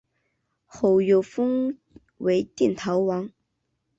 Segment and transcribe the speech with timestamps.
[0.65, 1.77] 后又封
[2.17, 3.29] 为定陶王。